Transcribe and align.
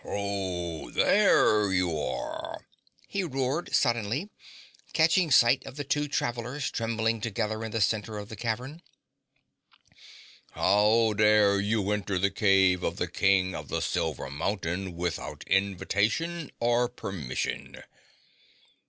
"Ho! 0.03 0.89
THERE 0.89 1.71
you 1.71 1.95
are!" 1.95 2.65
he 3.07 3.23
roared, 3.23 3.71
suddenly 3.71 4.31
catching 4.93 5.29
sight 5.29 5.63
of 5.63 5.75
the 5.75 5.83
two 5.83 6.07
travellers 6.07 6.71
trembling 6.71 7.21
together 7.21 7.63
in 7.63 7.69
the 7.69 7.81
center 7.81 8.17
of 8.17 8.27
the 8.27 8.35
cavern. 8.35 8.81
"How 10.53 11.13
dare 11.13 11.59
you 11.59 11.91
enter 11.91 12.17
the 12.17 12.31
cave 12.31 12.81
of 12.81 12.95
the 12.97 13.07
King 13.07 13.53
of 13.53 13.67
the 13.67 13.79
Silver 13.79 14.31
Mountain 14.31 14.95
without 14.95 15.43
invitation 15.45 16.49
or 16.59 16.89
permission?" 16.89 17.83